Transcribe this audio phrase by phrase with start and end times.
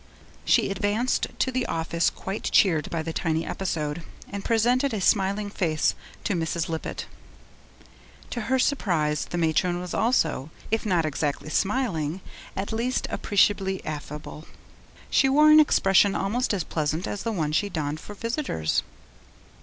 [0.45, 5.51] She advanced to the office quite cheered by the tiny episode, and presented a smiling
[5.51, 5.93] face
[6.23, 6.67] to Mrs.
[6.69, 7.05] Lippett.
[8.31, 12.21] To her surprise the matron was also, if not exactly smiling,
[12.55, 14.47] at least appreciably affable;
[15.11, 18.81] she wore an expression almost as pleasant as the one she donned for visitors.